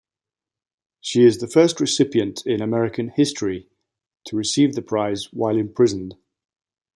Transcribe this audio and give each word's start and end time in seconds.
She 0.99 1.25
is 1.25 1.37
the 1.37 1.47
first 1.47 1.79
recipient 1.79 2.41
in 2.47 2.59
American 2.59 3.09
history 3.09 3.67
to 4.25 4.35
receive 4.35 4.73
the 4.73 4.81
prize 4.81 5.31
while 5.31 5.57
imprisoned. 5.57 6.15